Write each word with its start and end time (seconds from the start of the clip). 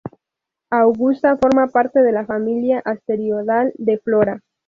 Augusta 0.71 1.37
forma 1.37 1.67
parte 1.67 2.01
de 2.01 2.11
la 2.11 2.25
familia 2.25 2.81
asteroidal 2.83 3.71
de 3.77 3.99
Flora. 3.99 4.41